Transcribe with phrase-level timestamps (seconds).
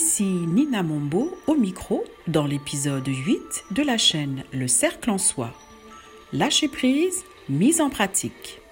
[0.00, 5.52] Ici Nina Mombo au micro dans l'épisode 8 de la chaîne Le Cercle en Soi.
[6.32, 8.62] Lâcher prise, mise en pratique.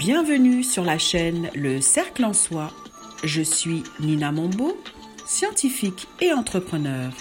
[0.00, 2.72] Bienvenue sur la chaîne Le Cercle en Soi.
[3.22, 4.76] Je suis Nina Mombo,
[5.24, 7.12] scientifique et entrepreneur.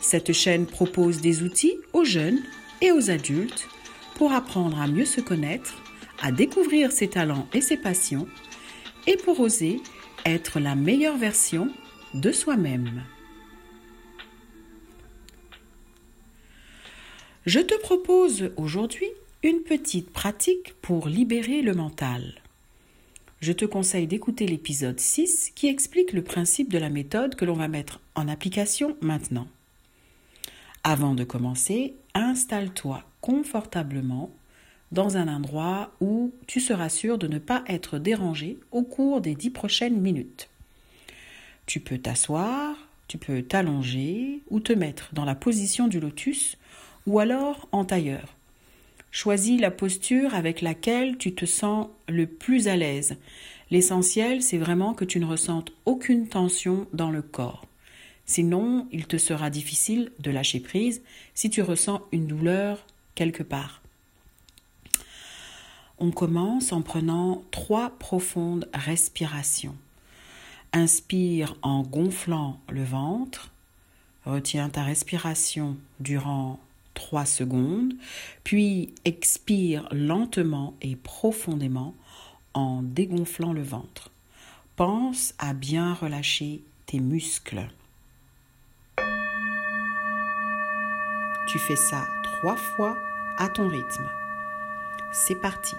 [0.00, 2.40] Cette chaîne propose des outils aux jeunes
[2.80, 3.68] et aux adultes
[4.16, 5.80] pour apprendre à mieux se connaître,
[6.20, 8.26] à découvrir ses talents et ses passions
[9.06, 9.80] et pour oser
[10.56, 11.70] la meilleure version
[12.14, 13.02] de soi-même.
[17.46, 19.06] Je te propose aujourd'hui
[19.42, 22.42] une petite pratique pour libérer le mental.
[23.40, 27.54] Je te conseille d'écouter l'épisode 6 qui explique le principe de la méthode que l'on
[27.54, 29.46] va mettre en application maintenant.
[30.84, 34.30] Avant de commencer, installe-toi confortablement
[34.92, 39.34] dans un endroit où tu seras sûr de ne pas être dérangé au cours des
[39.34, 40.48] dix prochaines minutes.
[41.66, 42.76] Tu peux t'asseoir,
[43.08, 46.56] tu peux t'allonger ou te mettre dans la position du lotus
[47.06, 48.34] ou alors en tailleur.
[49.10, 53.16] Choisis la posture avec laquelle tu te sens le plus à l'aise.
[53.70, 57.66] L'essentiel, c'est vraiment que tu ne ressentes aucune tension dans le corps.
[58.26, 61.02] Sinon, il te sera difficile de lâcher prise
[61.34, 63.82] si tu ressens une douleur quelque part.
[66.00, 69.74] On commence en prenant trois profondes respirations.
[70.72, 73.50] Inspire en gonflant le ventre.
[74.24, 76.60] Retiens ta respiration durant
[76.94, 77.94] trois secondes,
[78.44, 81.94] puis expire lentement et profondément
[82.54, 84.10] en dégonflant le ventre.
[84.76, 87.68] Pense à bien relâcher tes muscles.
[91.48, 92.96] Tu fais ça trois fois
[93.38, 94.08] à ton rythme.
[95.12, 95.74] C'est parti.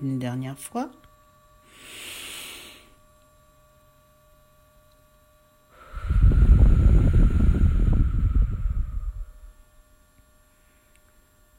[0.00, 0.90] Une dernière fois.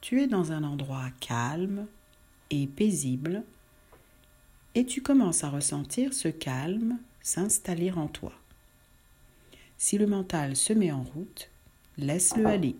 [0.09, 1.86] Tu es dans un endroit calme
[2.50, 3.44] et paisible
[4.74, 8.34] et tu commences à ressentir ce calme s'installer en toi.
[9.78, 11.52] Si le mental se met en route,
[12.00, 12.75] laisse-le aller.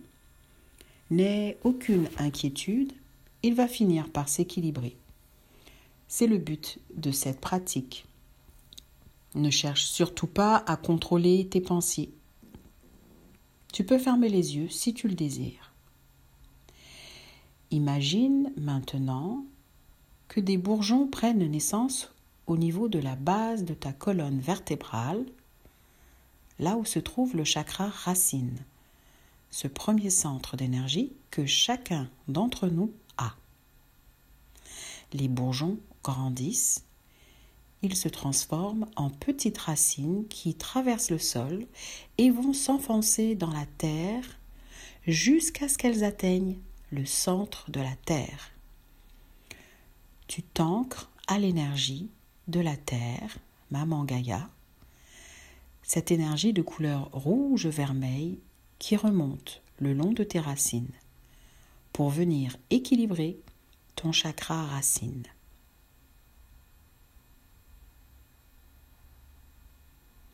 [1.10, 2.92] N'aie aucune inquiétude,
[3.44, 4.96] il va finir par s'équilibrer.
[6.08, 8.06] C'est le but de cette pratique.
[9.36, 12.10] Ne cherche surtout pas à contrôler tes pensées.
[13.72, 15.69] Tu peux fermer les yeux si tu le désires.
[17.72, 19.44] Imagine maintenant
[20.26, 22.12] que des bourgeons prennent naissance
[22.48, 25.24] au niveau de la base de ta colonne vertébrale,
[26.58, 28.58] là où se trouve le chakra racine,
[29.50, 33.36] ce premier centre d'énergie que chacun d'entre nous a.
[35.12, 36.84] Les bourgeons grandissent,
[37.82, 41.66] ils se transforment en petites racines qui traversent le sol
[42.18, 44.24] et vont s'enfoncer dans la terre
[45.06, 46.58] jusqu'à ce qu'elles atteignent
[46.90, 48.50] le centre de la Terre.
[50.26, 52.10] Tu t'ancres à l'énergie
[52.48, 53.38] de la Terre,
[53.70, 54.48] Maman Gaïa,
[55.82, 58.38] cette énergie de couleur rouge-vermeil
[58.78, 60.92] qui remonte le long de tes racines
[61.92, 63.38] pour venir équilibrer
[63.96, 65.24] ton chakra racine.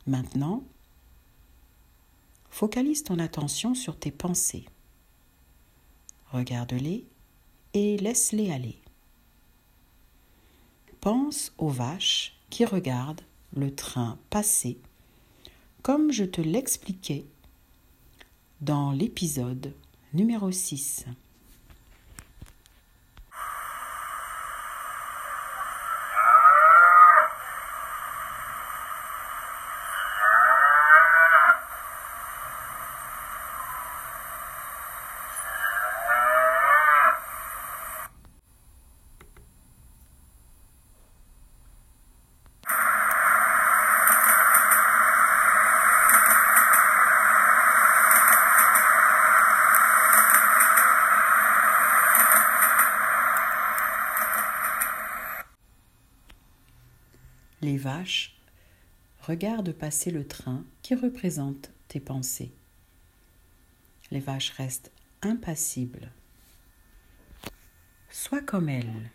[0.05, 0.63] Maintenant,
[2.49, 4.65] focalise ton attention sur tes pensées.
[6.31, 7.05] Regarde-les
[7.73, 8.79] et laisse-les aller.
[10.99, 13.21] Pense aux vaches qui regardent
[13.53, 14.77] le train passer,
[15.81, 17.25] comme je te l'expliquais
[18.61, 19.73] dans l'épisode
[20.13, 21.05] numéro 6.
[57.67, 58.33] les vaches,
[59.19, 62.53] regarde passer le train qui représente tes pensées.
[64.09, 64.89] Les vaches restent
[65.21, 66.09] impassibles.
[68.09, 69.11] Sois comme elles.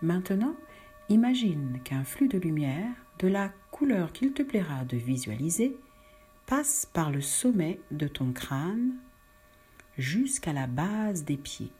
[0.00, 0.56] Maintenant,
[1.08, 5.76] imagine qu'un flux de lumière, de la couleur qu'il te plaira de visualiser,
[6.46, 8.92] passe par le sommet de ton crâne
[9.98, 11.70] jusqu'à la base des pieds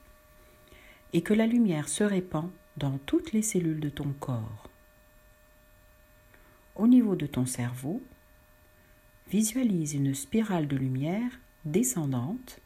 [1.12, 4.70] et que la lumière se répand dans toutes les cellules de ton corps.
[6.74, 8.02] Au niveau de ton cerveau,
[9.28, 12.60] visualise une spirale de lumière descendante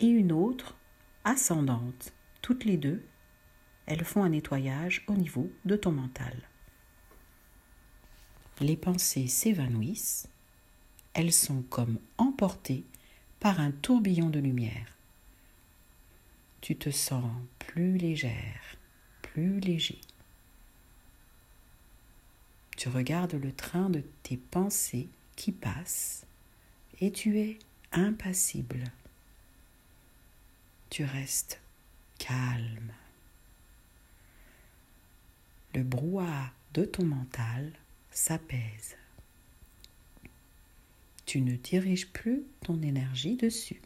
[0.00, 0.76] et une autre
[1.24, 2.12] ascendante.
[2.40, 3.02] Toutes les deux,
[3.86, 6.36] elles font un nettoyage au niveau de ton mental.
[8.60, 10.28] Les pensées s'évanouissent,
[11.14, 12.84] elles sont comme emportées
[13.40, 14.96] par un tourbillon de lumière.
[16.60, 18.76] Tu te sens plus légère,
[19.20, 20.00] plus léger.
[22.76, 26.24] Tu regardes le train de tes pensées qui passe
[27.00, 27.58] et tu es
[27.92, 28.84] impassible.
[30.88, 31.60] Tu restes
[32.18, 32.92] calme.
[35.74, 37.72] Le brouhaha de ton mental
[38.10, 38.96] s'apaise.
[41.24, 43.80] Tu ne diriges plus ton énergie dessus.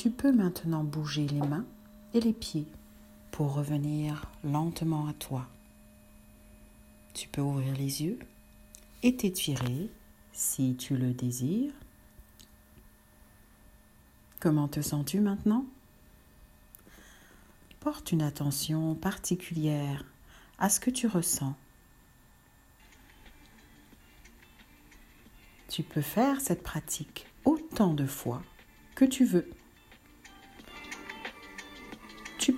[0.00, 1.66] Tu peux maintenant bouger les mains
[2.14, 2.64] et les pieds
[3.32, 5.46] pour revenir lentement à toi.
[7.12, 8.18] Tu peux ouvrir les yeux
[9.02, 9.90] et t'étirer
[10.32, 11.74] si tu le désires.
[14.38, 15.66] Comment te sens-tu maintenant?
[17.80, 20.06] Porte une attention particulière
[20.58, 21.54] à ce que tu ressens.
[25.68, 28.42] Tu peux faire cette pratique autant de fois
[28.94, 29.50] que tu veux.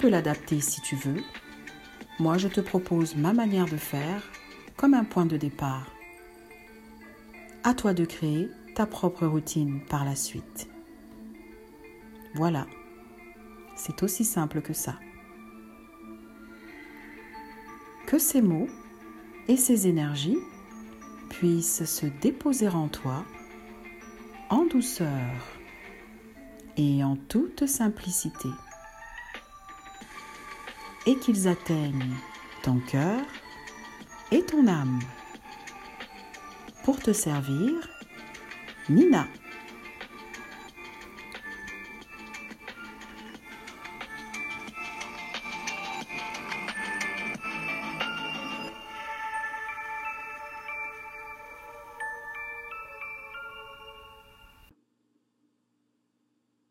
[0.08, 1.22] L'adapter si tu veux.
[2.18, 4.22] Moi, je te propose ma manière de faire
[4.76, 5.86] comme un point de départ.
[7.64, 10.68] À toi de créer ta propre routine par la suite.
[12.34, 12.66] Voilà,
[13.76, 14.98] c'est aussi simple que ça.
[18.06, 18.68] Que ces mots
[19.48, 20.38] et ces énergies
[21.28, 23.24] puissent se déposer en toi
[24.50, 25.08] en douceur
[26.76, 28.48] et en toute simplicité
[31.06, 32.16] et qu'ils atteignent
[32.62, 33.20] ton cœur
[34.30, 35.00] et ton âme.
[36.84, 37.88] Pour te servir,
[38.88, 39.26] Nina.